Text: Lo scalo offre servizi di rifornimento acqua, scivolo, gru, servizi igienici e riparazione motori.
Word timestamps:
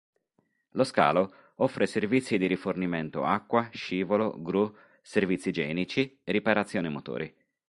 Lo 0.71 0.83
scalo 0.83 1.31
offre 1.57 1.85
servizi 1.85 2.39
di 2.39 2.47
rifornimento 2.47 3.23
acqua, 3.23 3.69
scivolo, 3.71 4.41
gru, 4.41 4.75
servizi 5.03 5.49
igienici 5.49 6.19
e 6.23 6.31
riparazione 6.31 6.89
motori. 6.89 7.31